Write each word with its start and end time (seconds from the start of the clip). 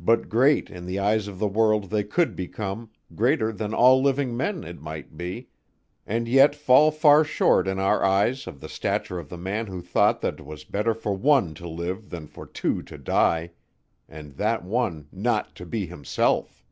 But 0.00 0.28
great 0.28 0.68
in 0.68 0.84
the 0.84 0.98
eyes 0.98 1.28
of 1.28 1.38
the 1.38 1.46
world 1.46 1.90
they 1.90 2.02
could 2.02 2.34
become, 2.34 2.90
greater 3.14 3.52
than 3.52 3.72
all 3.72 4.02
living 4.02 4.36
men, 4.36 4.64
it 4.64 4.80
might 4.82 5.16
be, 5.16 5.48
and 6.04 6.26
yet 6.26 6.56
fall 6.56 6.90
far 6.90 7.22
short 7.22 7.68
in 7.68 7.78
our 7.78 8.04
eyes 8.04 8.48
of 8.48 8.58
the 8.58 8.68
stature 8.68 9.16
of 9.16 9.28
the 9.28 9.38
man 9.38 9.68
who 9.68 9.80
thought 9.80 10.22
that 10.22 10.38
'twas 10.38 10.64
better 10.64 10.92
for 10.92 11.14
one 11.16 11.54
to 11.54 11.68
live 11.68 12.10
than 12.10 12.26
for 12.26 12.46
two 12.46 12.82
to 12.82 12.98
die, 12.98 13.52
and 14.08 14.32
that 14.32 14.64
one 14.64 15.06
not 15.12 15.54
to 15.54 15.64
be 15.64 15.86
himself. 15.86 16.64